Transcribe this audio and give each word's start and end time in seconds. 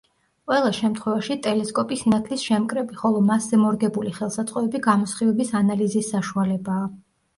ყველა 0.51 0.69
შემთვევაში 0.75 1.35
ტელესკოპი 1.47 1.97
სინათლის 1.99 2.45
შემკრები, 2.49 2.97
ხოლო 3.03 3.21
მასზე 3.27 3.61
მორგებული 3.67 4.15
ხელსაწყოები 4.19 4.83
გამოსხივების 4.89 5.53
ანალიზის 5.61 6.11
საშუალებაა. 6.17 6.93